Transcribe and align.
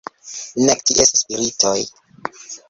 Nek 0.67 0.79
ties 0.91 1.11
spiritoj. 1.19 1.77